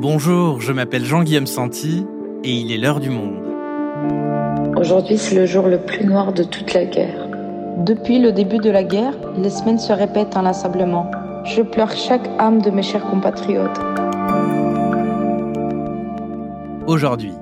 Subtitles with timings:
[0.00, 2.06] Bonjour, je m'appelle Jean-Guillaume Santi
[2.44, 3.42] et il est l'heure du monde.
[4.76, 7.28] Aujourd'hui, c'est le jour le plus noir de toute la guerre.
[7.78, 11.10] Depuis le début de la guerre, les semaines se répètent inlassablement.
[11.44, 13.80] Je pleure chaque âme de mes chers compatriotes.
[16.86, 17.32] Aujourd'hui,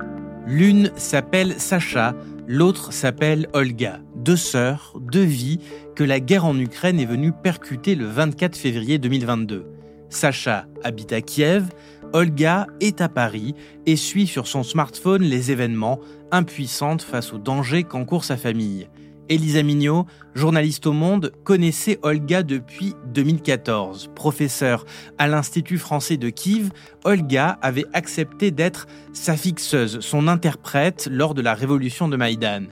[0.47, 2.15] l'une s'appelle Sacha,
[2.47, 4.01] l'autre s'appelle Olga.
[4.27, 5.61] Deux sœurs, deux vies
[5.95, 9.67] que la guerre en Ukraine est venue percuter le 24 février 2022.
[10.11, 11.69] Sacha habite à Kiev,
[12.13, 13.55] Olga est à Paris
[13.87, 16.01] et suit sur son smartphone les événements,
[16.33, 18.89] impuissante face aux dangers qu'encourt sa famille.
[19.29, 24.11] Elisa Mignot, journaliste au Monde, connaissait Olga depuis 2014.
[24.17, 24.87] Professeure
[25.19, 26.71] à l'Institut français de Kiev,
[27.05, 32.65] Olga avait accepté d'être sa fixeuse, son interprète lors de la révolution de Maïdan.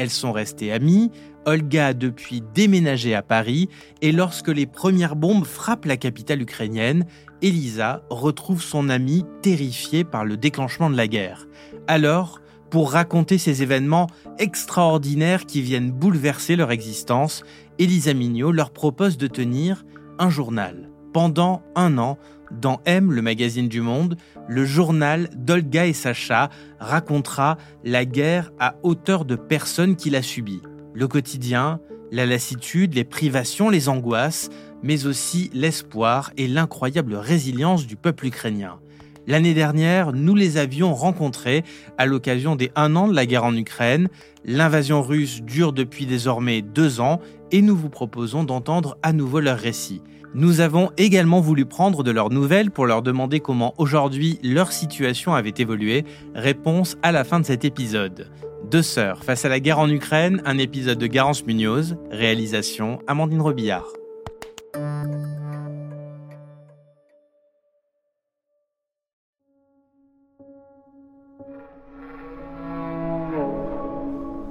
[0.00, 1.10] Elles sont restées amies,
[1.44, 3.68] Olga a depuis déménagé à Paris
[4.00, 7.04] et lorsque les premières bombes frappent la capitale ukrainienne,
[7.42, 11.48] Elisa retrouve son amie terrifiée par le déclenchement de la guerre.
[11.86, 14.06] Alors, pour raconter ces événements
[14.38, 17.42] extraordinaires qui viennent bouleverser leur existence,
[17.78, 19.84] Elisa Mignot leur propose de tenir
[20.18, 20.88] un journal.
[21.12, 22.16] Pendant un an,
[22.50, 24.16] dans M, le magazine du Monde,
[24.48, 30.62] le journal d'Olga et Sacha racontera la guerre à hauteur de personnes qui l'a subie.
[30.94, 34.50] Le quotidien, la lassitude, les privations, les angoisses,
[34.82, 38.78] mais aussi l'espoir et l'incroyable résilience du peuple ukrainien.
[39.26, 41.62] L'année dernière, nous les avions rencontrés
[41.98, 44.08] à l'occasion des un an de la guerre en Ukraine.
[44.44, 47.20] L'invasion russe dure depuis désormais deux ans
[47.52, 50.02] et nous vous proposons d'entendre à nouveau leur récit.
[50.34, 55.34] Nous avons également voulu prendre de leurs nouvelles pour leur demander comment aujourd'hui leur situation
[55.34, 56.04] avait évolué.
[56.36, 58.30] Réponse à la fin de cet épisode.
[58.70, 63.40] Deux sœurs face à la guerre en Ukraine, un épisode de Garance Munoz, réalisation Amandine
[63.40, 63.88] Robillard.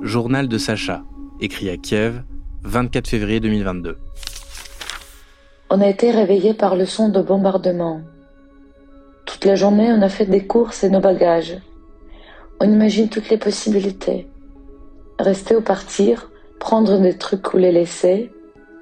[0.01, 1.03] Journal de Sacha,
[1.39, 2.23] écrit à Kiev,
[2.63, 3.97] 24 février 2022.
[5.72, 8.02] On a été réveillés par le son de bombardement.
[9.25, 11.59] Toute la journée, on a fait des courses et nos bagages.
[12.59, 14.28] On imagine toutes les possibilités.
[15.19, 18.31] Rester ou partir, prendre des trucs ou les laisser,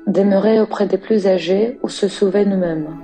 [0.08, 2.96] demeurer auprès des plus âgés ou se sauver nous-mêmes.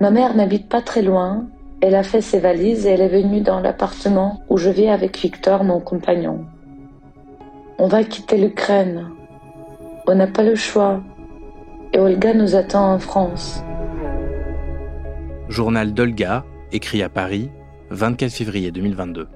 [0.00, 1.46] Ma mère n'habite pas très loin,
[1.80, 5.18] elle a fait ses valises et elle est venue dans l'appartement où je vis avec
[5.18, 6.44] Victor, mon compagnon.
[7.78, 9.08] On va quitter l'Ukraine.
[10.06, 11.02] On n'a pas le choix.
[11.94, 13.62] Et Olga nous attend en France.
[15.48, 17.50] Journal d'Olga, écrit à Paris,
[17.90, 19.28] 24 février 2022.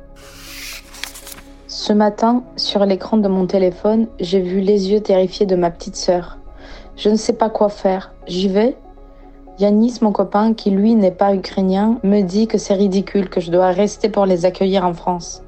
[1.68, 5.94] Ce matin, sur l'écran de mon téléphone, j'ai vu les yeux terrifiés de ma petite
[5.94, 6.38] sœur.
[6.96, 8.12] Je ne sais pas quoi faire.
[8.26, 8.76] J'y vais?
[9.60, 13.52] Yanis, mon copain, qui lui n'est pas ukrainien, me dit que c'est ridicule, que je
[13.52, 15.44] dois rester pour les accueillir en France.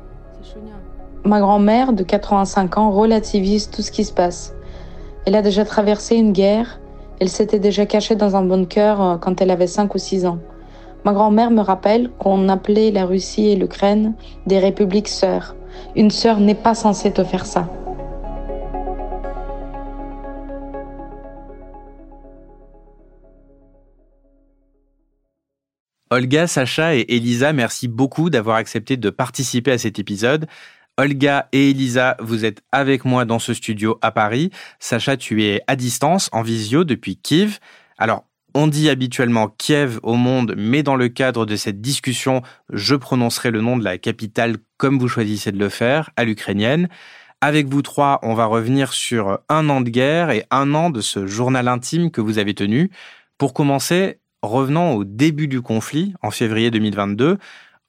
[1.24, 4.54] Ma grand-mère, de 85 ans, relativise tout ce qui se passe.
[5.26, 6.79] Elle a déjà traversé une guerre.
[7.20, 10.38] Elle s'était déjà cachée dans un bunker euh, quand elle avait 5 ou 6 ans.
[11.04, 14.14] Ma grand-mère me rappelle qu'on appelait la Russie et l'Ukraine
[14.46, 15.54] des républiques sœurs.
[15.94, 17.68] Une sœur n'est pas censée te faire ça.
[26.12, 30.46] Olga, Sacha et Elisa, merci beaucoup d'avoir accepté de participer à cet épisode.
[30.96, 34.50] Olga et Elisa, vous êtes avec moi dans ce studio à Paris.
[34.78, 37.58] Sacha, tu es à distance, en visio depuis Kiev.
[37.96, 38.24] Alors,
[38.54, 42.42] on dit habituellement Kiev au monde, mais dans le cadre de cette discussion,
[42.72, 46.88] je prononcerai le nom de la capitale comme vous choisissez de le faire, à l'ukrainienne.
[47.40, 51.00] Avec vous trois, on va revenir sur un an de guerre et un an de
[51.00, 52.90] ce journal intime que vous avez tenu.
[53.38, 57.38] Pour commencer, revenons au début du conflit, en février 2022.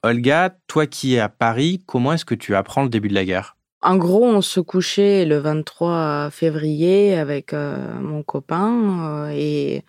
[0.04, 3.24] Olga, toi qui es à Paris, comment est-ce que tu apprends le début de la
[3.24, 3.56] guerre?
[3.82, 9.84] En gros, on se couchait le 23 février avec euh, mon copain euh, et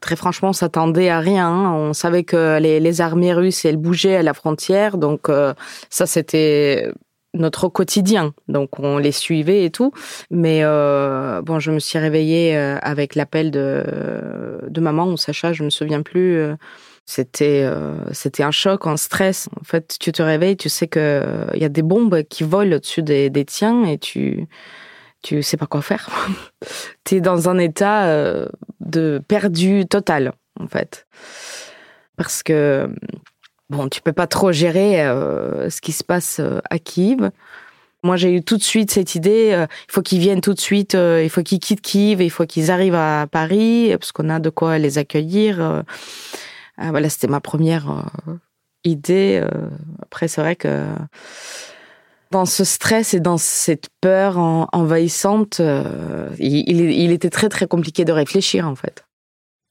[0.00, 1.46] très franchement, on s'attendait à rien.
[1.46, 1.72] Hein.
[1.72, 5.52] On savait que les, armées russes, elles bougeaient à la frontière, donc euh,
[5.90, 6.90] ça c'était
[7.34, 8.32] notre quotidien.
[8.48, 9.92] Donc on les suivait et tout.
[10.30, 13.84] Mais bon, je me suis réveillée avec l'appel de,
[14.68, 16.56] de maman ou Sacha, je me souviens plus
[17.10, 19.48] c'était euh, c'était un choc, un stress.
[19.60, 22.44] En fait, tu te réveilles, tu sais que euh, il y a des bombes qui
[22.44, 24.46] volent au-dessus des, tiens et tu
[25.20, 26.08] tu sais pas quoi faire.
[27.04, 28.46] tu es dans un état euh,
[28.78, 31.08] de perdu total en fait.
[32.16, 32.88] Parce que
[33.70, 34.98] bon, tu peux pas trop gérer
[35.68, 37.30] ce qui se passe à Kiev.
[38.02, 40.94] Moi, j'ai eu tout de suite cette idée, il faut qu'ils viennent tout de suite,
[40.94, 44.50] il faut qu'ils quittent Kiev, il faut qu'ils arrivent à Paris, parce qu'on a de
[44.50, 45.82] quoi les accueillir.
[46.80, 46.90] Euh.
[46.90, 48.10] voilà, c'était ma première
[48.84, 49.44] idée.
[50.02, 50.86] Après, c'est vrai que
[52.30, 54.38] dans ce stress et dans cette peur
[54.72, 55.60] envahissante,
[56.38, 59.04] il était très très compliqué de réfléchir en fait.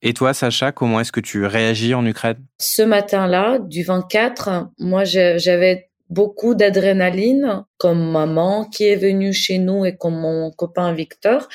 [0.02, 2.38] Et toi, Sacha, comment est-ce que tu réagis en Ukraine?
[2.58, 9.86] Ce matin-là, du 24, moi, j'avais beaucoup d'adrénaline, comme maman qui est venue chez nous
[9.86, 11.48] et comme mon copain Victor.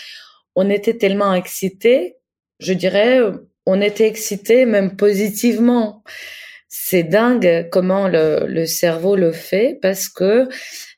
[0.55, 2.17] On était tellement excités,
[2.61, 3.21] je dirais,
[3.67, 6.03] on était excités même positivement.
[6.69, 10.49] C'est dingue comment le, le, cerveau le fait parce que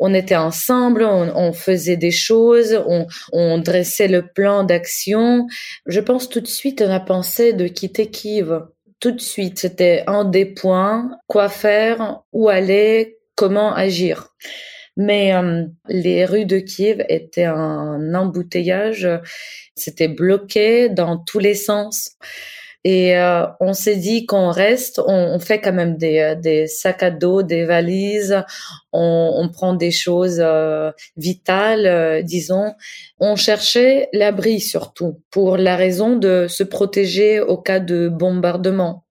[0.00, 5.46] on était ensemble, on, on faisait des choses, on, on, dressait le plan d'action.
[5.84, 8.62] Je pense tout de suite, on a pensé de quitter Kiev.
[9.00, 14.28] Tout de suite, c'était un des points, quoi faire, où aller, comment agir.
[14.96, 19.06] Mais euh, les rues de Kiev étaient un embouteillage,
[19.74, 22.16] c'était bloqué dans tous les sens.
[22.88, 27.02] Et euh, on s'est dit qu'on reste, on, fait quand même des, euh, des, sacs
[27.02, 28.44] à dos, des valises,
[28.92, 30.42] on, prend des choses
[31.16, 32.74] vitales, disons.
[33.18, 39.04] On cherchait l'abri surtout, pour la raison de se protéger au cas de bombardement.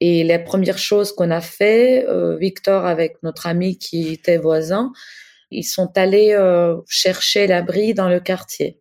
[0.00, 4.92] Et la première chose qu'on a fait, euh, Victor avec notre ami qui était voisin,
[5.50, 8.78] ils sont allés euh, chercher l'abri dans le quartier.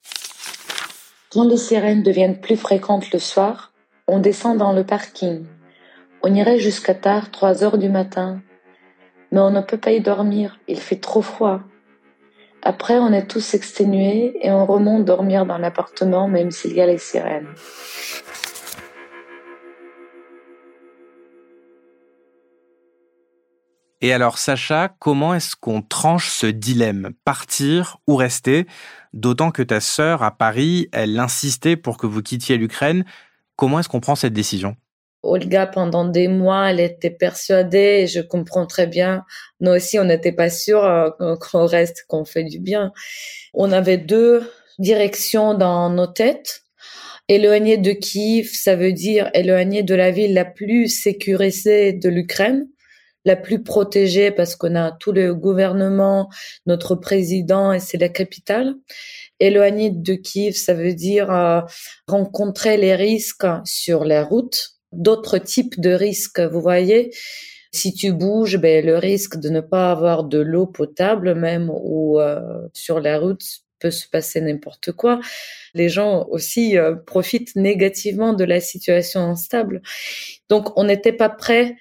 [1.30, 3.72] Quand les sirènes deviennent plus fréquentes le soir,
[4.07, 5.46] on descend dans le parking.
[6.22, 8.42] On irait jusqu'à tard, 3 heures du matin.
[9.31, 11.62] Mais on ne peut pas y dormir, il fait trop froid.
[12.62, 16.88] Après, on est tous exténués et on remonte dormir dans l'appartement même s'il y a
[16.88, 17.48] les sirènes.
[24.01, 27.12] Et alors, Sacha, comment est-ce qu'on tranche ce dilemme?
[27.24, 28.68] Partir ou rester?
[29.13, 33.04] D'autant que ta sœur, à Paris, elle insistait pour que vous quittiez l'Ukraine.
[33.56, 34.75] Comment est-ce qu'on prend cette décision?
[35.24, 39.24] Olga, pendant des mois, elle était persuadée, je comprends très bien.
[39.60, 42.92] Nous aussi, on n'était pas sûrs euh, qu'on reste, qu'on fait du bien.
[43.54, 46.62] On avait deux directions dans nos têtes.
[47.28, 52.68] Éloigné de Kiev, ça veut dire éloigné de la ville la plus sécurisée de l'Ukraine
[53.25, 56.30] la plus protégée parce qu'on a tout le gouvernement,
[56.68, 58.75] notre président et c'est la capitale.
[59.40, 61.62] Éloigné de Kiev, ça veut dire euh,
[62.08, 67.12] rencontrer les risques sur la route, d'autres types de risques, vous voyez.
[67.74, 72.22] Si tu bouges, ben, le risque de ne pas avoir de l'eau potable même ou
[72.22, 72.40] euh,
[72.74, 73.44] sur la route
[73.80, 75.20] peut se passer n'importe quoi.
[75.74, 79.82] Les gens aussi euh, profitent négativement de la situation instable.
[80.48, 81.76] Donc on n'était pas prêt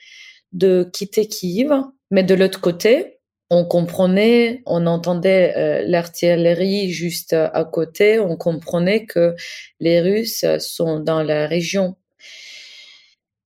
[0.53, 1.71] de quitter Kiev,
[2.11, 3.14] mais de l'autre côté,
[3.55, 9.35] on comprenait, on entendait euh, l'artillerie juste à côté, on comprenait que
[9.81, 11.97] les Russes sont dans la région.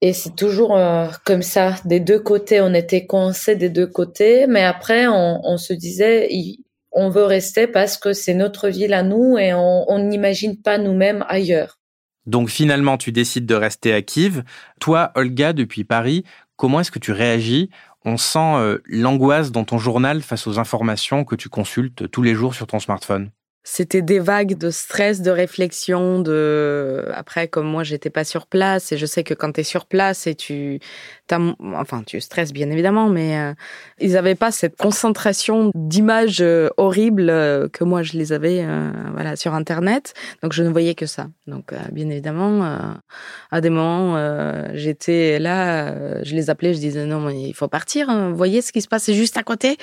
[0.01, 4.47] Et c'est toujours euh, comme ça, des deux côtés, on était coincés des deux côtés,
[4.47, 6.29] mais après on, se disait,
[6.93, 11.25] on veut rester parce que c'est notre ville à nous et on n'imagine pas nous-mêmes
[11.29, 11.79] ailleurs.
[12.27, 14.43] Donc finalement, tu décides de rester à Kiev.
[14.81, 16.25] Toi, Olga, depuis Paris,
[16.59, 17.71] Comment est-ce que tu réagis
[18.11, 22.35] On sent euh, l'angoisse dans ton journal face aux informations que tu consultes tous les
[22.35, 23.31] jours sur ton smartphone.
[23.65, 28.93] C'était des vagues de stress, de réflexion, de après comme moi j'étais pas sur place
[28.93, 30.81] et je sais que quand tu es sur place et tu
[31.75, 33.53] enfin tu stresses bien évidemment mais euh,
[34.01, 38.65] ils avaient pas cette concentration d'images euh, horribles euh, que moi je les avais
[39.13, 41.27] voilà sur internet donc je ne voyais que ça.
[41.47, 42.65] Donc bien évidemment
[43.51, 44.17] à des moments
[44.75, 48.33] j'étais là je les appelais je disais non mais il faut partir, hein.
[48.33, 49.77] voyez ce qui se passe c'est juste à côté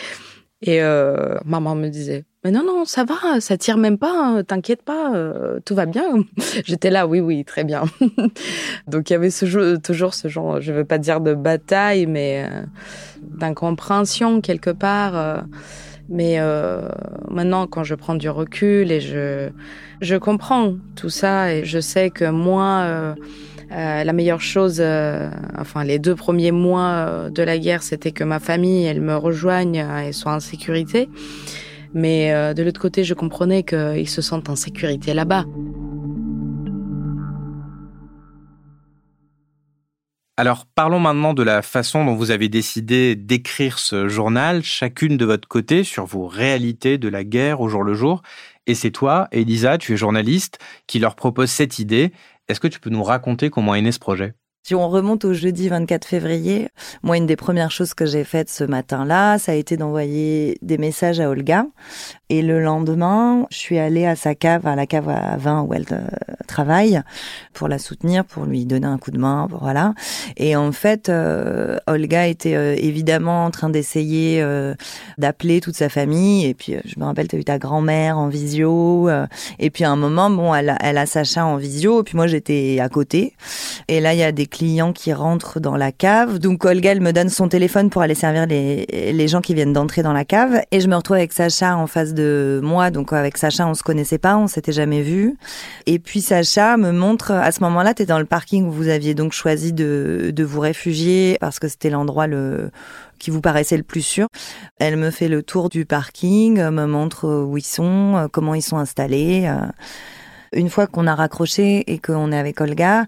[0.61, 4.43] et euh, maman me disait, mais non, non, ça va, ça tire même pas, hein,
[4.43, 6.05] t'inquiète pas, euh, tout va bien.
[6.65, 7.83] J'étais là, oui, oui, très bien.
[8.87, 9.31] Donc il y avait
[9.79, 12.63] toujours ce genre, je veux pas dire de bataille, mais euh,
[13.21, 15.45] d'incompréhension quelque part.
[16.07, 16.37] Mais
[17.31, 19.49] maintenant, quand je prends du recul et je,
[20.01, 23.15] je comprends tout ça et je sais que moi
[23.71, 28.11] euh, la meilleure chose, euh, enfin les deux premiers mois euh, de la guerre, c'était
[28.11, 31.09] que ma famille, elle me rejoigne et soit en sécurité.
[31.93, 35.45] Mais de l'autre côté, je comprenais qu'ils se sentent en sécurité là-bas.
[40.37, 45.23] Alors parlons maintenant de la façon dont vous avez décidé d'écrire ce journal, chacune de
[45.23, 48.21] votre côté, sur vos réalités de la guerre au jour le jour.
[48.67, 52.11] Et c'est toi, Elisa, tu es journaliste, qui leur propose cette idée
[52.47, 54.35] est-ce que tu peux nous raconter comment est né ce projet?
[54.67, 56.69] Si on remonte au jeudi 24 février,
[57.03, 60.79] moi, une des premières choses que j'ai faites ce matin-là, ça a été d'envoyer des
[60.79, 61.67] messages à Olga.
[62.29, 65.75] Et le lendemain, je suis allée à sa cave, à la cave à vin où
[65.75, 66.07] elle euh,
[66.47, 66.99] travaille,
[67.53, 69.93] pour la soutenir, pour lui donner un coup de main, voilà.
[70.35, 74.43] Et en fait, euh, Olga était euh, évidemment en train d'essayer
[75.19, 76.47] d'appeler toute sa famille.
[76.47, 79.09] Et puis, je me rappelle, tu as eu ta grand-mère en visio.
[79.59, 82.01] et puis, à un moment, bon, elle, elle a Sacha en visio.
[82.01, 83.35] Et puis, moi, j'étais à côté.
[83.87, 86.39] Et là, il y a des clients qui rentrent dans la cave.
[86.39, 89.73] Donc Olga, elle me donne son téléphone pour aller servir les, les gens qui viennent
[89.73, 90.61] d'entrer dans la cave.
[90.71, 92.89] Et je me retrouve avec Sacha en face de moi.
[92.89, 95.35] Donc avec Sacha, on se connaissait pas, on s'était jamais vu.
[95.87, 98.87] Et puis Sacha me montre, à ce moment-là, tu es dans le parking où vous
[98.87, 102.71] aviez donc choisi de, de vous réfugier parce que c'était l'endroit le
[103.19, 104.27] qui vous paraissait le plus sûr.
[104.77, 108.77] Elle me fait le tour du parking, me montre où ils sont, comment ils sont
[108.77, 109.49] installés.
[110.55, 113.05] Une fois qu'on a raccroché et qu'on est avec Olga,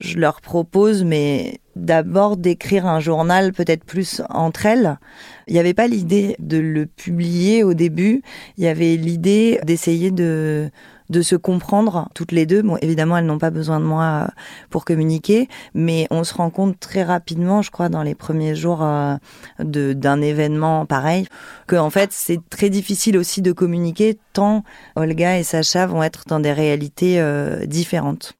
[0.00, 4.98] je leur propose, mais d'abord d'écrire un journal peut-être plus entre elles.
[5.46, 8.22] Il n'y avait pas l'idée de le publier au début.
[8.58, 10.70] Il y avait l'idée d'essayer de
[11.10, 12.62] de se comprendre toutes les deux.
[12.62, 14.30] Bon, évidemment, elles n'ont pas besoin de moi euh,
[14.70, 18.82] pour communiquer, mais on se rend compte très rapidement, je crois, dans les premiers jours
[18.82, 19.16] euh,
[19.58, 21.26] d'un événement pareil,
[21.66, 24.64] que en fait, c'est très difficile aussi de communiquer tant
[24.96, 28.39] Olga et Sacha vont être dans des réalités euh, différentes.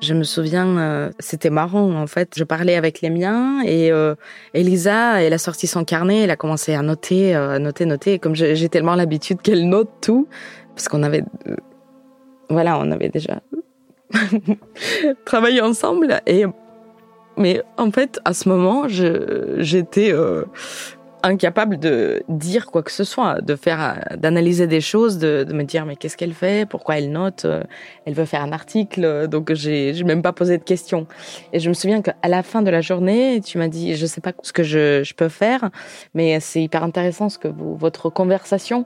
[0.00, 2.34] Je me souviens, euh, c'était marrant en fait.
[2.36, 4.14] Je parlais avec les miens et euh,
[4.54, 8.18] Elisa, elle a sorti son carnet, elle a commencé à noter, euh, à noter, noter.
[8.18, 10.28] Comme j'ai tellement l'habitude qu'elle note tout,
[10.74, 11.24] parce qu'on avait,
[12.48, 13.40] voilà, on avait déjà
[15.24, 16.20] travaillé ensemble.
[16.26, 16.44] Et
[17.36, 20.12] mais en fait, à ce moment, j'étais
[21.22, 25.84] incapable de dire quoi que ce soit, de faire, d'analyser des choses, de, me dire
[25.86, 27.62] mais qu'est-ce qu'elle fait, pourquoi elle note, euh,
[28.04, 31.06] elle veut faire un article, donc j'ai, même pas posé de questions.
[31.52, 34.20] Et je me souviens qu'à la fin de la journée, tu m'as dit je sais
[34.20, 35.70] pas ce que je, peux faire,
[36.14, 38.84] mais c'est hyper intéressant ce que vous, votre conversation.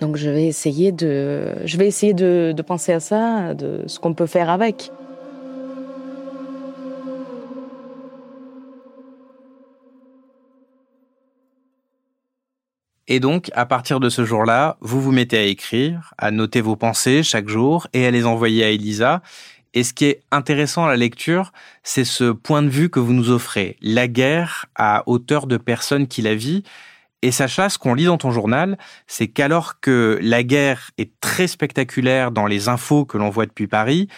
[0.00, 4.14] Donc je vais essayer de, je vais essayer de penser à ça, de ce qu'on
[4.14, 4.90] peut faire avec.
[13.14, 16.76] Et donc, à partir de ce jour-là, vous vous mettez à écrire, à noter vos
[16.76, 19.20] pensées chaque jour et à les envoyer à Elisa.
[19.74, 21.52] Et ce qui est intéressant à la lecture,
[21.82, 23.76] c'est ce point de vue que vous nous offrez.
[23.82, 26.62] La guerre à hauteur de personnes qui la vivent.
[27.20, 31.48] Et Sacha, ce qu'on lit dans ton journal, c'est qu'alors que la guerre est très
[31.48, 34.08] spectaculaire dans les infos que l'on voit depuis Paris,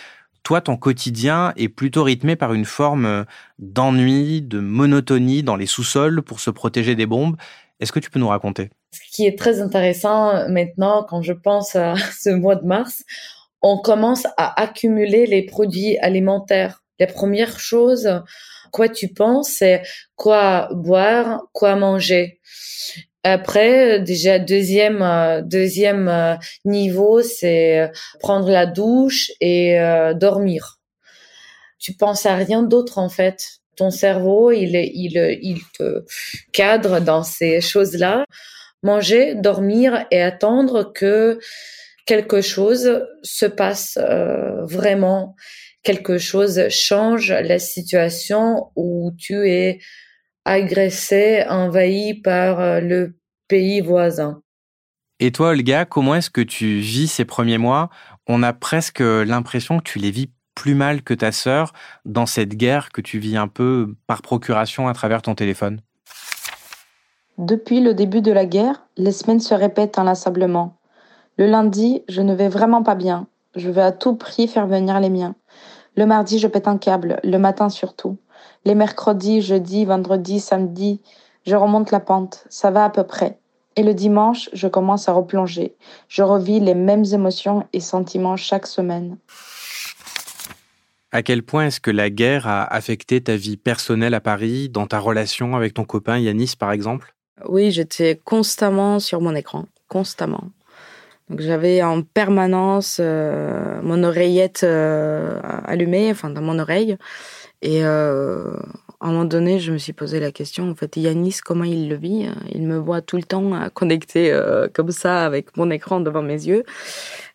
[0.44, 3.24] toi, ton quotidien est plutôt rythmé par une forme
[3.58, 7.36] d'ennui, de monotonie dans les sous-sols pour se protéger des bombes.
[7.80, 8.70] Est-ce que tu peux nous raconter?
[8.94, 13.04] Ce qui est très intéressant maintenant, quand je pense à ce mois de mars,
[13.62, 16.82] on commence à accumuler les produits alimentaires.
[17.00, 18.22] La première chose,
[18.70, 19.82] quoi tu penses, c'est
[20.16, 22.40] quoi boire, quoi manger.
[23.24, 30.78] Après, déjà deuxième deuxième niveau, c'est prendre la douche et euh, dormir.
[31.78, 36.04] Tu penses à rien d'autre en fait ton cerveau, il, il, il te
[36.52, 38.24] cadre dans ces choses-là.
[38.84, 41.40] Manger, dormir et attendre que
[42.06, 45.34] quelque chose se passe euh, vraiment,
[45.82, 49.80] quelque chose change la situation où tu es
[50.44, 53.16] agressé, envahi par euh, le
[53.48, 54.42] pays voisin.
[55.20, 57.88] Et toi, Olga, comment est-ce que tu vis ces premiers mois?
[58.26, 61.72] On a presque l'impression que tu les vis plus mal que ta sœur
[62.04, 65.80] dans cette guerre que tu vis un peu par procuration à travers ton téléphone
[67.38, 70.76] Depuis le début de la guerre, les semaines se répètent inlassablement.
[71.36, 73.26] Le lundi, je ne vais vraiment pas bien.
[73.56, 75.34] Je veux à tout prix faire venir les miens.
[75.96, 78.18] Le mardi, je pète un câble, le matin surtout.
[78.64, 81.00] Les mercredis, jeudi, vendredi, samedi,
[81.44, 82.44] je remonte la pente.
[82.50, 83.40] Ça va à peu près.
[83.74, 85.74] Et le dimanche, je commence à replonger.
[86.06, 89.16] Je revis les mêmes émotions et sentiments chaque semaine.
[91.10, 94.86] À quel point est-ce que la guerre a affecté ta vie personnelle à Paris, dans
[94.86, 97.13] ta relation avec ton copain Yanis par exemple?
[97.48, 100.44] Oui, j'étais constamment sur mon écran, constamment.
[101.30, 106.96] Donc j'avais en permanence euh, mon oreillette euh, allumée, enfin dans mon oreille.
[107.62, 108.54] Et euh,
[109.00, 111.88] à un moment donné, je me suis posé la question, en fait, Yanis, comment il
[111.88, 112.28] le vit?
[112.52, 114.38] Il me voit tout le temps connecté
[114.74, 116.64] comme ça avec mon écran devant mes yeux.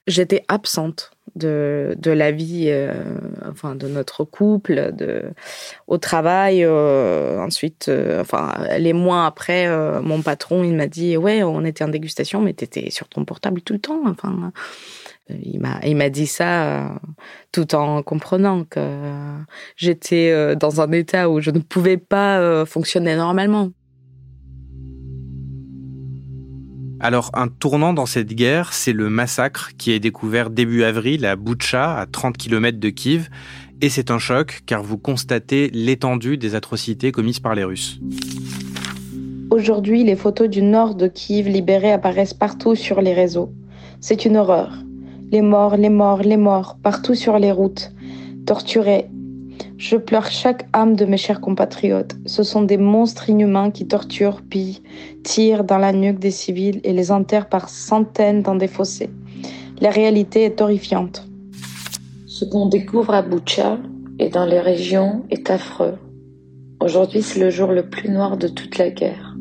[0.08, 2.94] J'étais absente de, de la vie, euh,
[3.50, 5.24] enfin de notre couple, de,
[5.88, 6.64] au travail.
[6.64, 9.68] Euh, ensuite, euh, enfin les mois après,
[10.02, 13.62] mon patron il m'a dit ouais on était en dégustation mais t'étais sur ton portable
[13.62, 14.02] tout le temps.
[14.06, 14.52] Enfin
[15.30, 17.00] Il m'a, il m'a dit ça
[17.52, 18.80] tout en comprenant que
[19.76, 23.72] j'étais dans un état où je ne pouvais pas fonctionner normalement.
[27.01, 31.38] Alors, un tournant dans cette guerre, c'est le massacre qui est découvert début avril à
[31.38, 33.29] Boutcha, à 30 km de Kiev.
[33.79, 38.01] Et c'est un choc car vous constatez l'étendue des atrocités commises par les Russes.
[39.50, 43.53] Aujourd'hui, les photos du nord de Kiev libérées apparaissent partout sur les réseaux.
[44.01, 44.74] C'est une horreur.
[45.32, 47.94] Les morts, les morts, les morts, partout sur les routes,
[48.46, 49.06] torturés,
[49.80, 52.18] je pleure chaque âme de mes chers compatriotes.
[52.26, 54.84] Ce sont des monstres inhumains qui torturent, pillent,
[55.24, 59.10] tirent dans la nuque des civils et les enterrent par centaines dans des fossés.
[59.80, 61.26] La réalité est horrifiante.
[62.28, 63.78] Ce qu'on découvre à Boucha
[64.20, 65.98] et dans les régions est affreux.
[66.82, 69.38] Aujourd'hui, c'est le jour le plus noir de toute la guerre.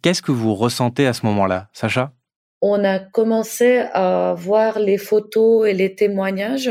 [0.00, 2.12] Qu'est-ce que vous ressentez à ce moment-là, Sacha?
[2.62, 6.70] On a commencé à voir les photos et les témoignages.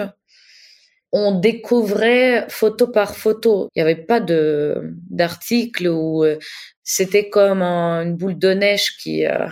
[1.12, 3.68] On découvrait photo par photo.
[3.76, 6.40] Il n'y avait pas de d'article où euh,
[6.84, 9.48] c'était comme une boule de neige qui euh,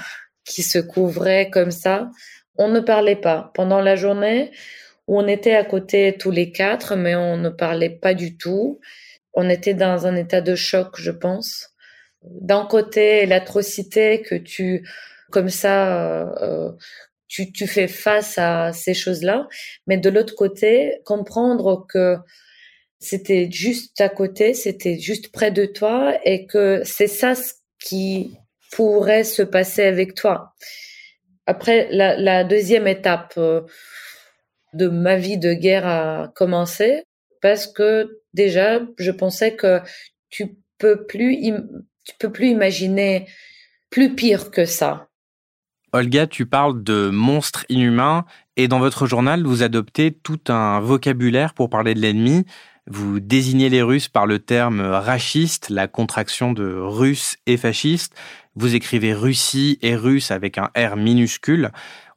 [0.45, 2.09] qui se couvrait comme ça.
[2.57, 4.51] On ne parlait pas pendant la journée.
[5.07, 8.79] On était à côté tous les quatre, mais on ne parlait pas du tout.
[9.33, 11.71] On était dans un état de choc, je pense.
[12.23, 14.87] D'un côté, l'atrocité que tu
[15.29, 16.71] comme ça, euh, euh,
[17.27, 19.47] tu, fais face à ces choses-là.
[19.87, 22.17] Mais de l'autre côté, comprendre que
[22.99, 28.37] c'était juste à côté, c'était juste près de toi et que c'est ça ce qui
[28.71, 30.53] pourrait se passer avec toi.
[31.45, 33.61] Après, la, la deuxième étape euh,
[34.73, 37.03] de ma vie de guerre a commencé
[37.41, 39.79] parce que déjà, je pensais que
[40.29, 41.41] tu peux plus,
[42.05, 43.27] tu peux plus imaginer
[43.89, 45.08] plus pire que ça.
[45.91, 48.25] Olga, tu parles de monstres inhumains
[48.57, 52.45] et dans votre journal, vous adoptez tout un vocabulaire pour parler de l'ennemi.
[52.85, 58.13] Vous désignez les Russes par le terme rachiste, la contraction de russe et fasciste.
[58.55, 61.71] Vous écrivez Russie et russe avec un R minuscule.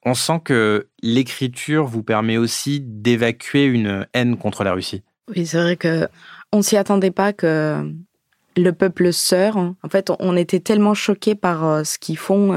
[0.04, 5.02] On sent que l'écriture vous permet aussi d'évacuer une haine contre la Russie.
[5.34, 6.08] Oui, c'est vrai que
[6.52, 7.90] on s'y attendait pas que
[8.56, 9.56] le peuple sœur.
[9.56, 12.52] En fait, on était tellement choqués par euh, ce qu'ils font.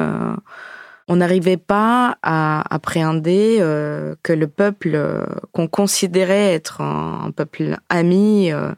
[1.07, 7.31] Euh, on n'arrivait pas à appréhender euh, que le peuple euh, qu'on considérait être un,
[7.31, 8.71] peuple ami, euh,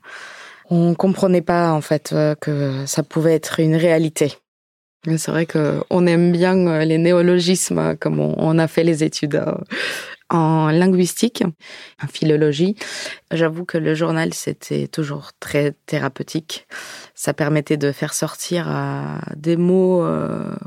[0.70, 4.34] on comprenait pas en fait que ça pouvait être une réalité.
[5.06, 9.42] C'est vrai que on aime bien les néologismes, comme on, a fait les études
[10.30, 11.44] en linguistique,
[12.04, 12.76] en philologie.
[13.32, 16.68] J'avoue que le journal, c'était toujours très thérapeutique.
[17.16, 18.68] Ça permettait de faire sortir
[19.38, 20.06] des mots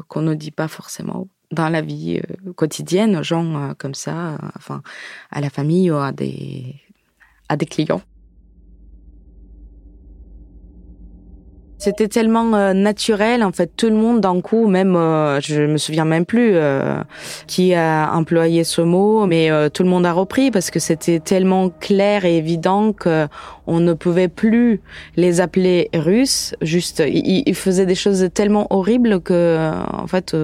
[0.08, 4.38] qu'on ne dit pas forcément dans la vie euh, quotidienne, gens euh, comme ça, euh,
[4.56, 4.82] enfin,
[5.30, 6.76] à la famille ou à des,
[7.48, 8.02] à des clients.
[11.80, 15.78] C'était tellement euh, naturel, en fait, tout le monde d'un coup, même, euh, je me
[15.78, 17.00] souviens même plus euh,
[17.46, 21.70] qui a employé ce mot, mais tout le monde a repris parce que c'était tellement
[21.70, 23.26] clair et évident que
[23.66, 24.82] on ne pouvait plus
[25.16, 26.54] les appeler russes.
[26.60, 30.36] Juste, ils, faisaient des choses tellement horribles que, en fait,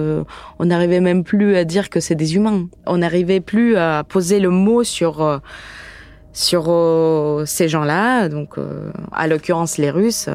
[0.57, 2.67] on n'arrivait même plus à dire que c'est des humains.
[2.87, 5.39] On n'arrivait plus à poser le mot sur
[6.33, 6.63] sur
[7.45, 8.55] ces gens-là, donc
[9.11, 10.29] à l'occurrence les Russes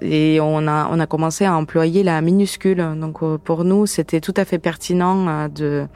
[0.00, 2.84] et on a on a commencé à employer la minuscule.
[3.00, 5.86] Donc euh, pour nous, c'était tout à fait pertinent euh, de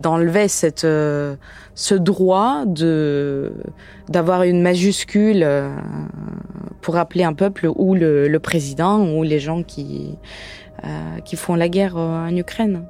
[0.00, 1.36] d'enlever cette euh,
[1.74, 3.52] ce droit de
[4.08, 5.46] d'avoir une majuscule
[6.80, 10.16] pour appeler un peuple ou le, le président ou les gens qui
[11.26, 12.86] qui font la guerre en Ukraine.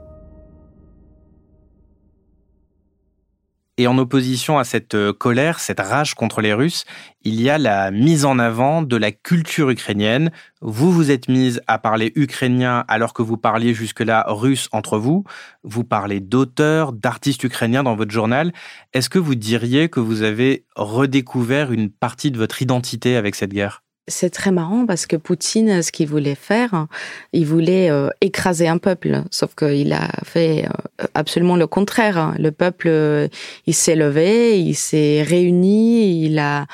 [3.80, 6.84] Et en opposition à cette euh, colère, cette rage contre les Russes,
[7.22, 10.32] il y a la mise en avant de la culture ukrainienne.
[10.60, 15.24] Vous vous êtes mise à parler ukrainien alors que vous parliez jusque-là russe entre vous.
[15.62, 18.52] Vous parlez d'auteurs, d'artistes ukrainiens dans votre journal.
[18.92, 23.54] Est-ce que vous diriez que vous avez redécouvert une partie de votre identité avec cette
[23.54, 23.82] guerre?
[24.08, 26.86] C'est très marrant parce que Poutine, ce qu'il voulait faire,
[27.32, 30.79] il voulait euh, écraser un peuple, sauf qu'il a fait euh,
[31.14, 32.34] absolument le contraire.
[32.38, 33.28] Le peuple, euh,
[33.66, 36.66] il s'est levé, il s'est réuni, il a,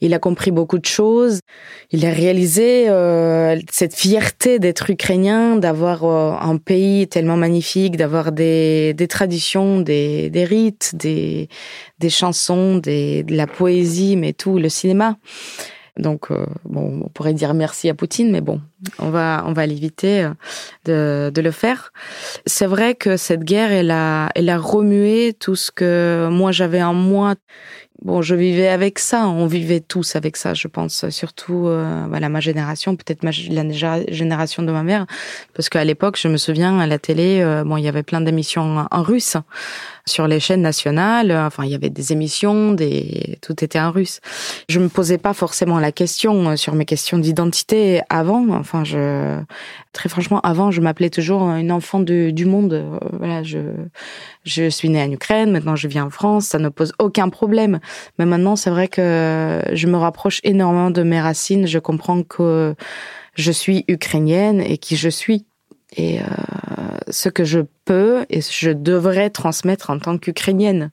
[0.00, 1.40] il a compris beaucoup de choses.
[1.90, 2.88] Il a réalisé
[3.70, 10.44] cette fierté d'être ukrainien, d'avoir un pays tellement magnifique, d'avoir des, des traditions, des, des
[10.44, 11.48] rites, des,
[11.98, 15.18] des chansons, des, de la poésie, mais tout, le cinéma.
[15.98, 18.60] Donc, euh, bon, on pourrait dire merci à Poutine, mais bon,
[18.98, 20.26] on va, on va l'éviter
[20.86, 21.92] de, de le faire.
[22.46, 26.82] C'est vrai que cette guerre, elle a, elle a remué tout ce que moi j'avais
[26.82, 27.34] en moi.
[28.04, 32.28] Bon, je vivais avec ça, on vivait tous avec ça, je pense, surtout euh, voilà
[32.28, 35.06] ma génération, peut-être la génération de ma mère,
[35.54, 38.20] parce qu'à l'époque, je me souviens à la télé, euh, bon, il y avait plein
[38.20, 39.36] d'émissions en russe
[40.06, 41.32] sur les chaînes nationales.
[41.32, 44.20] Enfin, il y avait des émissions, des tout était en russe.
[44.68, 48.48] Je me posais pas forcément la question euh, sur mes questions d'identité avant.
[48.50, 49.40] Enfin, je
[49.92, 52.72] très franchement, avant, je m'appelais toujours une enfant du monde.
[52.72, 53.58] Euh, voilà, je
[54.44, 57.78] je suis née en Ukraine, maintenant je vis en France, ça ne pose aucun problème.
[58.18, 61.66] Mais maintenant, c'est vrai que je me rapproche énormément de mes racines.
[61.66, 62.74] Je comprends que
[63.34, 65.46] je suis ukrainienne et qui je suis
[65.96, 66.24] et euh,
[67.10, 70.90] ce que je peux et je devrais transmettre en tant qu'ukrainienne.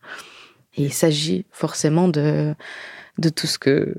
[0.76, 2.54] Et il s'agit forcément de,
[3.18, 3.96] de tout ce que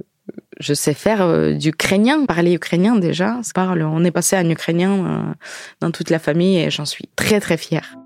[0.61, 3.41] je sais faire euh, d'ukrainien, parler ukrainien déjà.
[3.57, 5.35] On est passé à un ukrainien euh,
[5.81, 7.97] dans toute la famille et j'en suis très très fière.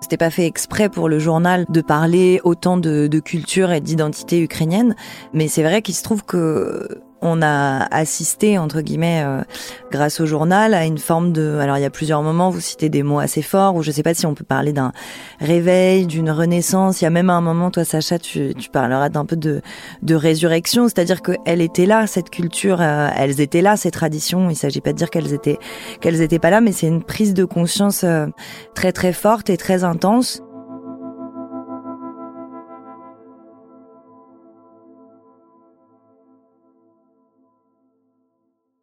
[0.00, 4.96] C'était pas fait exprès pour le journal de parler autant de culture et d'identité ukrainienne,
[5.32, 9.42] mais c'est vrai qu'il se trouve que on a assisté entre guillemets euh,
[9.90, 12.88] grâce au journal à une forme de alors il y a plusieurs moments vous citez
[12.88, 14.92] des mots assez forts ou je sais pas si on peut parler d'un
[15.40, 17.00] réveil d'une renaissance.
[17.00, 19.60] Il y a même un moment toi Sacha tu, tu parleras d'un peu de
[20.02, 24.50] de résurrection c'est-à-dire que elle était là cette culture euh, elles étaient là ces traditions.
[24.50, 25.58] Il s'agit pas de dire qu'elles étaient
[26.00, 28.26] qu'elles étaient pas là mais c'est une prise de conscience euh,
[28.74, 30.42] très très forte et très intense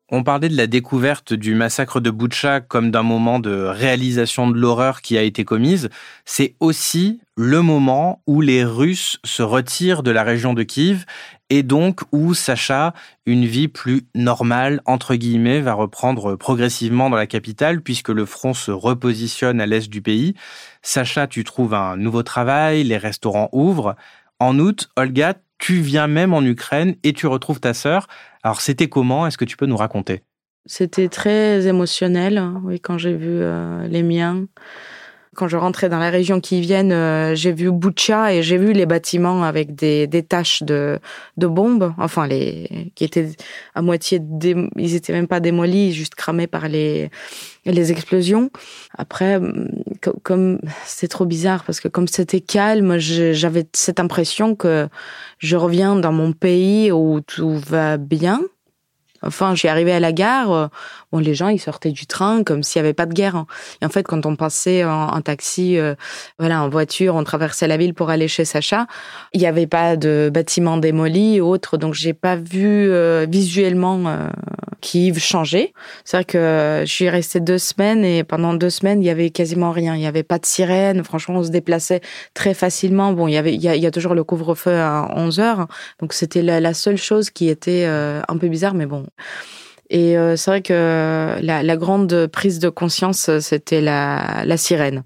[0.09, 4.57] On parlait de la découverte du massacre de Boutcha comme d'un moment de réalisation de
[4.57, 5.89] l'horreur qui a été commise.
[6.23, 11.03] C'est aussi le moment où les Russes se retirent de la région de Kiev
[11.49, 12.93] et donc où Sacha,
[13.25, 18.53] une vie plus normale, entre guillemets, va reprendre progressivement dans la capitale puisque le front
[18.53, 20.35] se repositionne à l'est du pays.
[20.83, 23.97] Sacha, tu trouves un nouveau travail, les restaurants ouvrent.
[24.39, 28.07] En août, Olga, tu viens même en Ukraine et tu retrouves ta sœur.
[28.43, 29.27] Alors c'était comment?
[29.27, 30.23] Est-ce que tu peux nous raconter?
[30.65, 34.47] C'était très émotionnel, oui, quand j'ai vu euh, les miens.
[35.37, 38.73] Quand je rentrais dans la région qui viennent, euh, j'ai vu Boucha et j'ai vu
[38.73, 40.97] les bâtiments avec des, des taches de,
[41.37, 43.29] de bombes, enfin les qui étaient
[43.75, 44.19] à moitié,
[44.77, 47.11] ils étaient même pas démolis, juste cramés par les
[47.65, 48.49] les explosions.
[48.97, 49.39] Après,
[50.23, 54.87] comme c'est trop bizarre parce que comme c'était calme, j'avais cette impression que
[55.37, 58.41] je reviens dans mon pays où tout va bien
[59.27, 60.67] Enfin, j'ai arrivé à la gare, euh,
[61.11, 63.35] bon, les gens ils sortaient du train comme s'il y avait pas de guerre.
[63.35, 63.47] Hein.
[63.81, 65.95] Et en fait, quand on passait en, taxi, euh,
[66.39, 68.87] voilà, en voiture, on traversait la ville pour aller chez Sacha,
[69.33, 74.29] il n'y avait pas de bâtiments démolis ou autre, donc j'ai pas vu euh, visuellement
[74.81, 75.73] Kiev changer.
[76.05, 79.29] C'est vrai que je suis restée deux semaines et pendant deux semaines, il y avait
[79.29, 79.95] quasiment rien.
[79.95, 81.03] Il y avait pas de sirène.
[81.03, 82.01] Franchement, on se déplaçait
[82.33, 83.13] très facilement.
[83.13, 85.67] Bon, il y avait, il y a, toujours le couvre-feu à 11 heures,
[85.99, 89.05] donc c'était la, la, seule chose qui était un peu bizarre, mais bon,
[89.89, 95.03] et euh, c'est vrai que la, grande prise de conscience, c'était la, la sirène.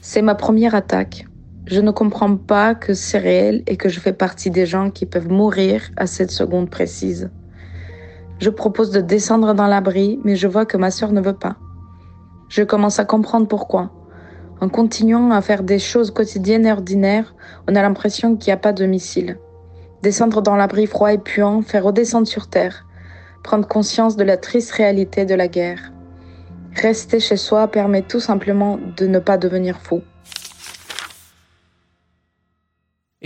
[0.00, 1.26] C'est ma première attaque.
[1.66, 5.06] Je ne comprends pas que c'est réel et que je fais partie des gens qui
[5.06, 7.30] peuvent mourir à cette seconde précise.
[8.38, 11.56] Je propose de descendre dans l'abri, mais je vois que ma sœur ne veut pas.
[12.50, 13.90] Je commence à comprendre pourquoi.
[14.60, 17.34] En continuant à faire des choses quotidiennes et ordinaires,
[17.66, 19.38] on a l'impression qu'il n'y a pas de missile.
[20.02, 22.86] Descendre dans l'abri froid et puant, faire redescendre sur Terre,
[23.42, 25.92] prendre conscience de la triste réalité de la guerre.
[26.74, 30.02] Rester chez soi permet tout simplement de ne pas devenir fou.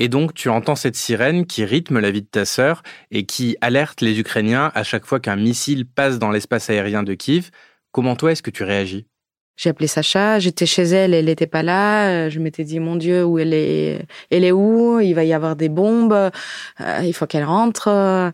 [0.00, 3.56] Et donc, tu entends cette sirène qui rythme la vie de ta sœur et qui
[3.60, 7.50] alerte les Ukrainiens à chaque fois qu'un missile passe dans l'espace aérien de Kiev.
[7.90, 9.08] Comment toi, est-ce que tu réagis?
[9.56, 12.28] J'ai appelé Sacha, j'étais chez elle, elle n'était pas là.
[12.28, 15.00] Je m'étais dit, mon Dieu, où elle est Elle est où?
[15.00, 16.12] Il va y avoir des bombes.
[16.12, 16.30] Euh,
[17.02, 18.32] il faut qu'elle rentre.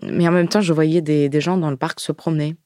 [0.00, 2.56] Mais en même temps, je voyais des gens dans le parc se promener.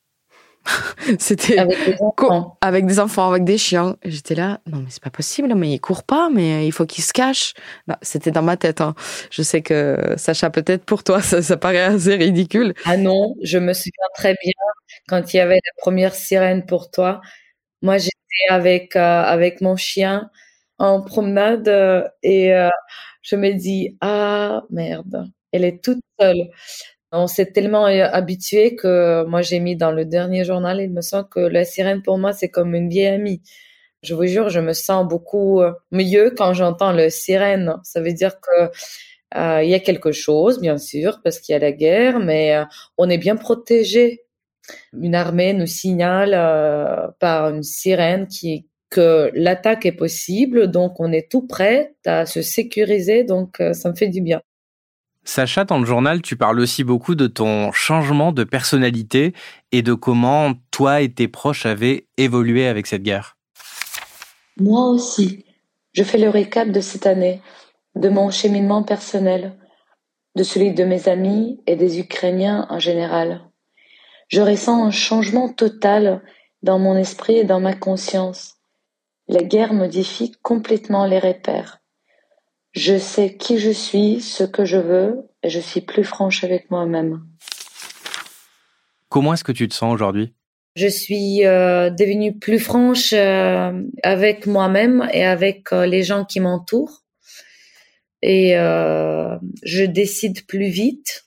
[1.19, 3.97] C'était avec des enfants, avec des enfants, avec des chiens.
[4.05, 7.05] J'étais là, non mais c'est pas possible, mais il court pas, mais il faut qu'il
[7.05, 7.55] se cache.
[7.87, 8.81] Bah, c'était dans ma tête.
[8.81, 8.95] Hein.
[9.31, 12.75] Je sais que Sacha, peut-être pour toi, ça, ça paraît assez ridicule.
[12.85, 14.53] Ah non, je me souviens très bien
[15.09, 17.21] quand il y avait la première sirène pour toi.
[17.83, 18.13] Moi, j'étais
[18.51, 20.31] avec euh, avec mon chien
[20.79, 22.71] en promenade euh, et euh,
[23.23, 26.51] je me dis ah merde, elle est toute seule.
[27.13, 31.29] On s'est tellement habitué que moi j'ai mis dans le dernier journal, il me semble
[31.31, 33.43] que la sirène pour moi c'est comme une vieille amie.
[34.03, 37.75] Je vous jure, je me sens beaucoup mieux quand j'entends le sirène.
[37.83, 38.71] Ça veut dire que
[39.63, 42.63] il y a quelque chose, bien sûr, parce qu'il y a la guerre, mais
[42.99, 44.25] on est bien protégé.
[44.93, 46.33] Une armée nous signale
[47.21, 52.43] par une sirène qui que l'attaque est possible, donc on est tout prêt à se
[52.43, 54.43] sécuriser, donc ça me fait du bien.
[55.29, 59.35] Sacha, dans le journal, tu parles aussi beaucoup de ton changement de personnalité
[59.73, 63.37] et de comment toi et tes proches avaient évolué avec cette guerre.
[64.59, 65.45] Moi aussi.
[65.93, 67.43] Je fais le récap de cette année,
[67.95, 69.59] de mon cheminement personnel,
[70.35, 73.43] de celui de mes amis et des Ukrainiens en général.
[74.29, 76.23] Je ressens un changement total
[76.63, 78.55] dans mon esprit et dans ma conscience.
[79.29, 81.78] La guerre modifie complètement les repères.
[82.73, 86.71] Je sais qui je suis, ce que je veux, et je suis plus franche avec
[86.71, 87.23] moi-même.
[89.09, 90.35] Comment est-ce que tu te sens aujourd'hui?
[90.77, 96.41] Je suis euh, devenue plus franche euh, avec moi-même et avec euh, les gens qui
[96.41, 97.03] m'entourent.
[98.23, 101.27] Et je décide plus vite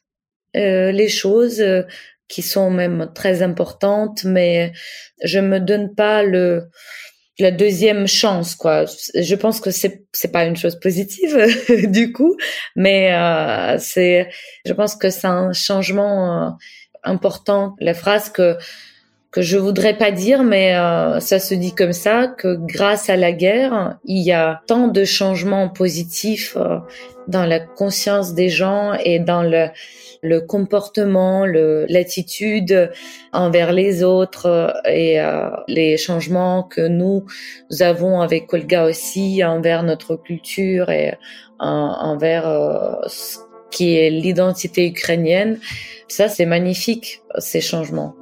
[0.54, 1.64] les choses
[2.28, 4.74] qui sont même très importantes, mais
[5.24, 6.70] je me donne pas le
[7.42, 8.86] la deuxième chance quoi.
[8.86, 11.36] Je pense que c'est c'est pas une chose positive
[11.92, 12.38] du coup
[12.76, 14.30] mais euh, c'est
[14.66, 16.50] je pense que c'est un changement euh,
[17.04, 17.76] important.
[17.80, 18.58] La phrase que
[19.32, 23.16] que je voudrais pas dire, mais euh, ça se dit comme ça, que grâce à
[23.16, 26.78] la guerre, il y a tant de changements positifs euh,
[27.28, 29.70] dans la conscience des gens et dans le,
[30.22, 32.92] le comportement, l'attitude
[33.34, 37.26] envers les autres euh, et euh, les changements que nous,
[37.70, 41.14] nous avons avec Olga aussi envers notre culture et
[41.60, 43.38] envers ce
[43.70, 45.60] qui est l'identité ukrainienne.
[46.08, 48.16] Ça, c'est magnifique, ces changements.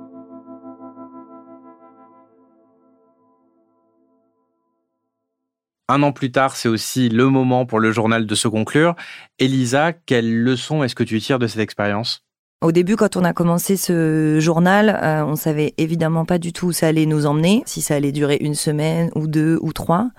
[5.92, 8.96] Un an plus tard, c'est aussi le moment pour le journal de se conclure.
[9.40, 12.24] Elisa, quelle leçon est-ce que tu tires de cette expérience?
[12.62, 16.68] Au début, quand on a commencé ce journal, euh, on savait évidemment pas du tout
[16.68, 20.10] où ça allait nous emmener, si ça allait durer une semaine ou deux ou trois.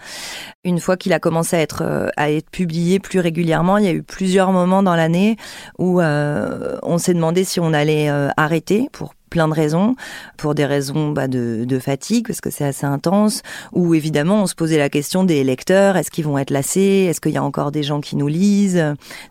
[0.64, 4.02] Une fois qu'il a commencé à être euh, publié plus régulièrement, il y a eu
[4.02, 5.36] plusieurs moments dans l'année
[5.78, 9.94] où euh, on s'est demandé si on allait arrêter pour plein de raisons,
[10.36, 14.46] pour des raisons bah, de, de, fatigue, parce que c'est assez intense, ou évidemment on
[14.46, 17.42] se posait la question des lecteurs, est-ce qu'ils vont être lassés, est-ce qu'il y a
[17.42, 18.84] encore des gens qui nous lisent?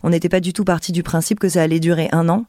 [0.04, 2.46] On n'était pas du tout parti du principe que ça allait durer un an.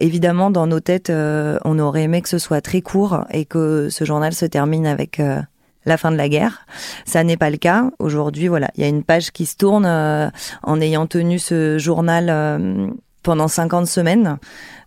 [0.00, 3.88] Évidemment, dans nos têtes, euh, on aurait aimé que ce soit très court et que
[3.90, 5.20] ce journal se termine avec...
[5.20, 5.40] Euh,
[5.86, 6.66] la fin de la guerre.
[7.04, 7.90] Ça n'est pas le cas.
[7.98, 10.30] Aujourd'hui, voilà, il y a une page qui se tourne euh,
[10.62, 12.30] en ayant tenu ce journal
[13.24, 14.38] pendant 50 semaines.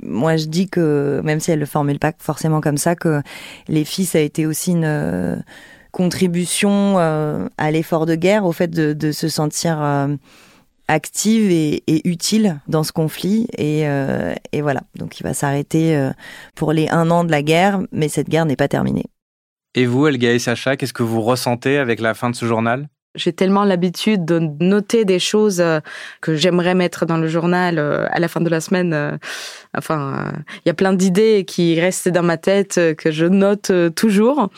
[0.02, 3.22] Moi, je dis que, même si elle le formule pas forcément comme ça, que
[3.68, 5.36] les filles, ça a été aussi une euh,
[5.92, 10.16] contribution euh, à l'effort de guerre, au fait de, se sentir euh,
[10.88, 13.48] active et, utile dans ce conflit.
[13.58, 16.10] Et, et voilà, donc il va s'arrêter
[16.56, 19.06] pour les un an de la guerre, mais cette guerre n'est pas terminée.
[19.76, 22.88] Et vous, Elga et Sacha, qu'est-ce que vous ressentez avec la fin de ce journal?
[23.16, 25.80] J'ai tellement l'habitude de noter des choses euh,
[26.22, 28.94] que j'aimerais mettre dans le journal euh, à la fin de la semaine.
[28.94, 29.18] Euh,
[29.76, 34.50] enfin, il y a plein d'idées qui restent dans ma tête que je note toujours.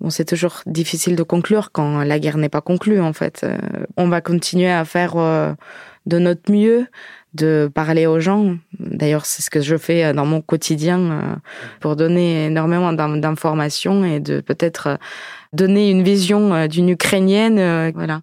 [0.00, 3.46] Bon, c'est toujours difficile de conclure quand la guerre n'est pas conclue, en fait.
[3.96, 6.86] On va continuer à faire de notre mieux,
[7.34, 8.56] de parler aux gens.
[8.80, 11.40] D'ailleurs, c'est ce que je fais dans mon quotidien
[11.80, 14.98] pour donner énormément d'informations et de peut-être
[15.54, 17.58] donner une vision euh, d'une Ukrainienne.
[17.58, 18.22] Euh, voilà.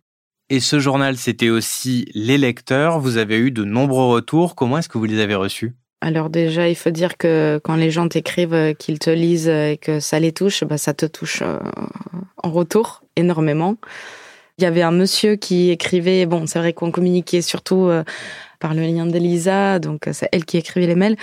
[0.50, 3.00] Et ce journal, c'était aussi les lecteurs.
[3.00, 4.56] Vous avez eu de nombreux retours.
[4.56, 5.74] Comment est-ce que vous les avez reçus?
[6.02, 9.78] Alors déjà, il faut dire que quand les gens t'écrivent euh, qu'ils te lisent et
[9.82, 11.42] que ça les touche, bah ça te touche
[12.44, 13.78] en retour énormément.
[14.58, 17.90] Il y avait un monsieur qui écrivait, bon, c'est vrai qu'on communiquait surtout
[18.60, 21.16] par le lien d'Elisa, donc c'est elle qui écrivait les mails.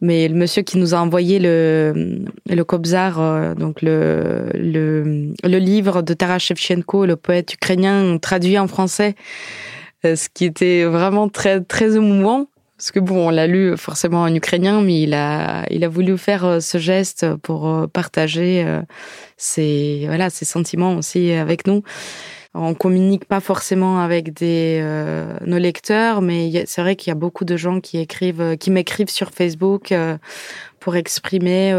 [0.00, 5.58] Mais le monsieur qui nous a envoyé le, le Kobzar, euh, donc le, le, le
[5.58, 9.14] livre de Taras Shevchenko, le poète ukrainien traduit en français,
[10.06, 12.46] euh, ce qui était vraiment très, très émouvant.
[12.78, 16.16] Parce que bon, on l'a lu forcément en ukrainien, mais il a, il a voulu
[16.16, 18.66] faire euh, ce geste pour partager
[19.36, 21.82] ses, voilà, ses sentiments aussi avec nous.
[22.52, 27.14] On communique pas forcément avec des euh, nos lecteurs, mais c'est vrai qu'il y a
[27.14, 30.18] beaucoup de gens qui écrivent, euh, qui m'écrivent sur Facebook euh,
[30.80, 31.70] pour exprimer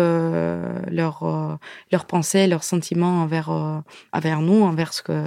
[0.92, 1.58] leurs
[1.92, 3.50] leurs pensées, leurs sentiments envers
[4.14, 5.24] envers nous, envers ce que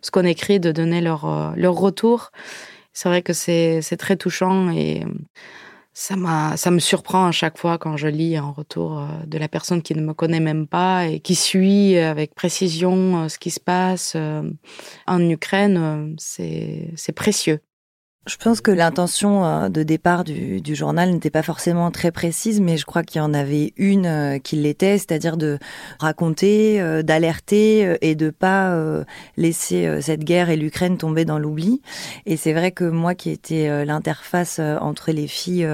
[0.00, 2.30] ce qu'on écrit, de donner leur leur retour.
[2.92, 5.04] C'est vrai que c'est très touchant et
[5.96, 6.16] Ça,
[6.56, 9.80] ça me surprend à chaque fois quand je lis en retour euh, de la personne
[9.80, 13.60] qui ne me connaît même pas et qui suit avec précision euh, ce qui se
[13.60, 14.16] passe
[15.06, 16.16] en Ukraine.
[16.18, 17.60] C'est précieux.
[18.26, 22.58] Je pense que l'intention euh, de départ du, du journal n'était pas forcément très précise,
[22.58, 25.58] mais je crois qu'il y en avait une euh, qui l'était, c'est-à-dire de
[25.98, 28.74] raconter, euh, d'alerter et de pas
[29.36, 31.82] laisser cette guerre et l'Ukraine tomber dans l'oubli.
[32.24, 35.68] Et c'est vrai que moi, qui étais l'interface entre les filles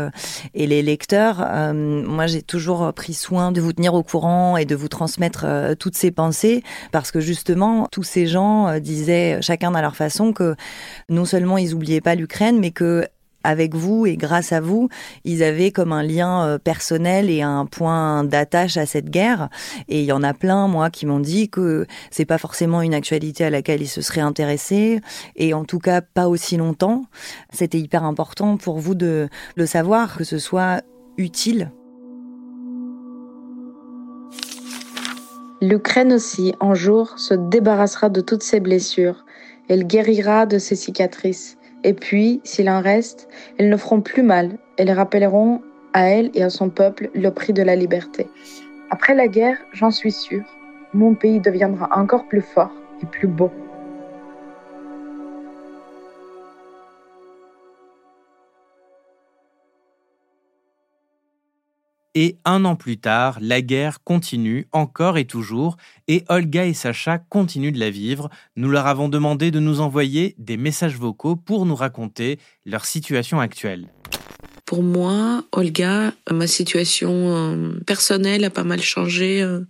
[0.55, 4.75] et les lecteurs, moi j'ai toujours pris soin de vous tenir au courant et de
[4.75, 5.47] vous transmettre
[5.79, 10.55] toutes ces pensées, parce que justement tous ces gens disaient chacun à leur façon que
[11.09, 13.07] non seulement ils oubliaient pas l'Ukraine mais que
[13.43, 14.89] avec vous et grâce à vous,
[15.25, 19.49] ils avaient comme un lien euh, personnel et un point d'attache à cette guerre.
[19.89, 22.95] Et il y en a plein, moi, qui m'ont dit que c'est pas forcément une
[22.95, 25.01] actualité à laquelle ils se seraient intéressés,
[25.37, 27.07] et en tout cas pas aussi longtemps.
[27.51, 30.83] C'était hyper important pour vous de le savoir, que ce soit
[31.17, 31.71] utile.
[35.63, 39.27] L'Ukraine aussi, un jour, se débarrassera de toutes ses blessures.
[39.69, 41.59] Elle guérira de ses cicatrices.
[41.85, 44.59] Et puis, s'il en reste, elles ne feront plus mal.
[44.77, 45.63] Elles rappelleront
[45.93, 48.29] à elle et à son peuple le prix de la liberté.
[48.91, 50.45] Après la guerre, j'en suis sûre,
[50.95, 53.51] mon pays deviendra encore plus fort et plus beau.
[62.17, 65.77] Et un an plus tard, la guerre continue encore et toujours,
[66.09, 68.31] et Olga et Sacha continuent de la vivre.
[68.57, 73.39] Nous leur avons demandé de nous envoyer des messages vocaux pour nous raconter leur situation
[73.39, 73.87] actuelle.
[74.67, 79.41] Pour moi, Olga, ma situation euh, personnelle a pas mal changé.
[79.41, 79.61] Euh.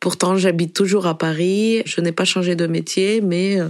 [0.00, 1.82] Pourtant, j'habite toujours à Paris.
[1.84, 3.68] Je n'ai pas changé de métier, mais euh,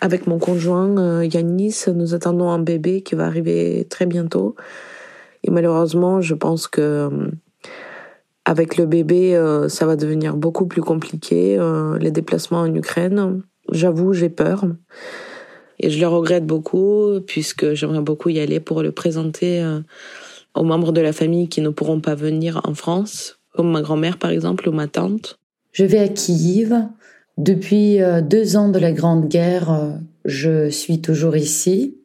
[0.00, 4.56] avec mon conjoint Yanis, nous attendons un bébé qui va arriver très bientôt.
[5.46, 7.30] Et malheureusement, je pense que euh,
[8.44, 11.56] avec le bébé, euh, ça va devenir beaucoup plus compliqué.
[11.56, 14.66] Euh, les déplacements en Ukraine, j'avoue, j'ai peur.
[15.78, 19.62] Et je le regrette beaucoup, puisque j'aimerais beaucoup y aller pour le présenter
[20.54, 24.16] aux membres de la famille qui ne pourront pas venir en France, comme ma grand-mère
[24.16, 25.38] par exemple, ou ma tante.
[25.72, 26.72] Je vais à Kiev.
[27.36, 31.95] Depuis deux ans de la Grande Guerre, je suis toujours ici.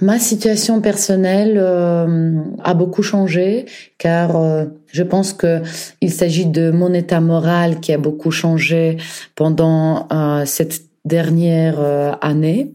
[0.00, 3.66] Ma situation personnelle euh, a beaucoup changé
[3.98, 5.60] car euh, je pense que
[6.00, 8.96] il s'agit de mon état moral qui a beaucoup changé
[9.34, 11.80] pendant euh, cette dernière
[12.20, 12.74] année.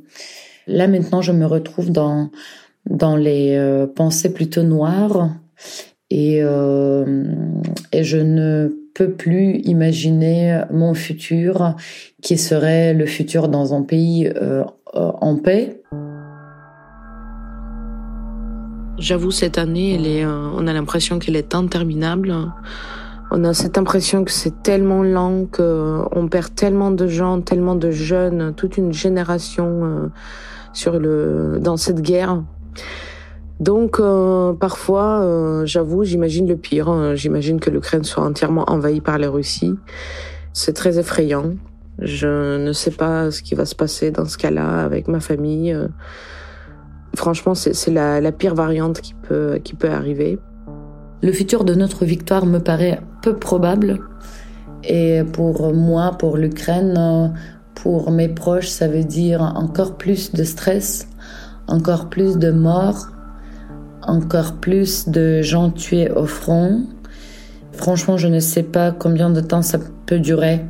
[0.67, 2.29] Là maintenant, je me retrouve dans
[2.89, 5.29] dans les pensées plutôt noires
[6.09, 11.75] et et je ne peux plus imaginer mon futur
[12.23, 14.31] qui serait le futur dans un pays
[14.93, 15.82] en paix.
[19.03, 22.33] J'avoue, cette année, elle est, euh, on a l'impression qu'elle est interminable.
[23.31, 27.91] On a cette impression que c'est tellement lent, qu'on perd tellement de gens, tellement de
[27.91, 30.07] jeunes, toute une génération euh,
[30.71, 32.43] sur le, dans cette guerre.
[33.59, 36.87] Donc euh, parfois, j'avoue, j'imagine le pire.
[36.87, 37.13] Hein.
[37.13, 39.75] J'imagine que l'Ukraine soit entièrement envahie par la Russie.
[40.53, 41.55] C'est très effrayant.
[41.99, 45.77] Je ne sais pas ce qui va se passer dans ce cas-là avec ma famille.
[47.15, 50.39] Franchement, c'est la, pire variante qui peut, qui peut arriver.
[51.21, 53.99] Le futur de notre victoire me paraît peu probable.
[54.83, 57.33] Et pour moi, pour l'Ukraine,
[57.75, 61.07] pour mes proches, ça veut dire encore plus de stress,
[61.67, 63.07] encore plus de morts,
[64.01, 66.83] encore plus de gens tués au front.
[67.71, 70.65] Franchement, je ne sais pas combien de temps ça peut durer.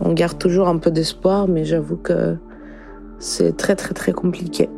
[0.00, 2.36] On garde toujours un peu d'espoir, mais j'avoue que
[3.18, 4.68] c'est très très très compliqué.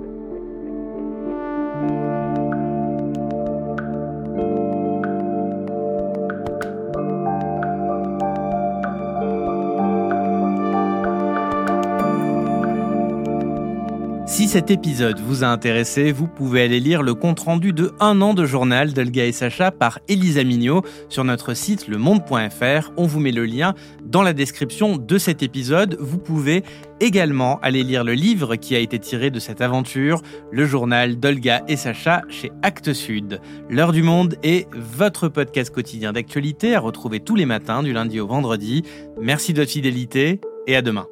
[14.55, 18.47] Cet épisode vous a intéressé, vous pouvez aller lire le compte-rendu de un an de
[18.47, 22.93] journal d'Olga et Sacha par Elisa Mignot sur notre site lemonde.fr.
[22.97, 25.97] On vous met le lien dans la description de cet épisode.
[25.99, 26.63] Vous pouvez
[27.01, 31.65] également aller lire le livre qui a été tiré de cette aventure, le journal d'Olga
[31.67, 33.41] et Sacha chez Actes Sud.
[33.69, 38.21] L'heure du monde est votre podcast quotidien d'actualité à retrouver tous les matins du lundi
[38.21, 38.85] au vendredi.
[39.21, 41.09] Merci de votre fidélité et à demain.